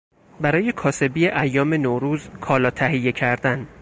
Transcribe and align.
برای 0.41 0.71
کاسبی 0.71 1.27
ایام 1.27 1.73
نوروز 1.73 2.29
کالا 2.29 2.69
تهیه 2.69 3.11
کردن 3.11 3.67